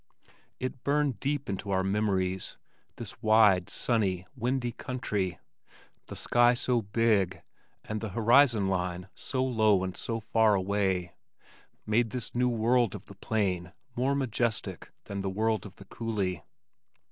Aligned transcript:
It 0.59 0.83
burned 0.83 1.19
deep 1.19 1.47
into 1.47 1.69
our 1.69 1.83
memories, 1.83 2.57
this 2.95 3.21
wide, 3.21 3.69
sunny, 3.69 4.25
windy 4.35 4.71
country. 4.71 5.37
The 6.07 6.15
sky 6.15 6.55
so 6.55 6.81
big, 6.81 7.43
and 7.85 8.01
the 8.01 8.09
horizon 8.09 8.67
line 8.67 9.09
so 9.13 9.43
low 9.45 9.83
and 9.83 9.95
so 9.95 10.19
far 10.19 10.55
away, 10.55 11.13
made 11.85 12.09
this 12.09 12.33
new 12.33 12.49
world 12.49 12.95
of 12.95 13.05
the 13.05 13.15
plain 13.15 13.73
more 13.95 14.15
majestic 14.15 14.91
than 15.03 15.21
the 15.21 15.29
world 15.29 15.67
of 15.67 15.75
the 15.75 15.85
Coulee. 15.85 16.41